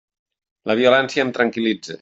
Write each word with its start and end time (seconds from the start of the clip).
La 0.71 0.77
violència 0.81 1.27
em 1.27 1.35
tranquil·litza. 1.39 1.89